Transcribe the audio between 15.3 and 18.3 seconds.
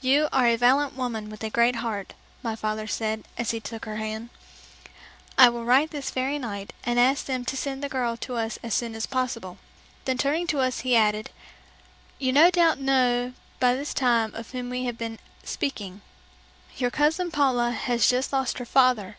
speaking. Your cousin Paula has